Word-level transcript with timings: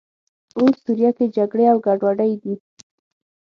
اوس 0.59 0.75
سوریه 0.83 1.11
کې 1.17 1.25
جګړې 1.37 1.65
او 1.71 1.77
ګډوډۍ 1.85 2.33
دي. 2.41 2.53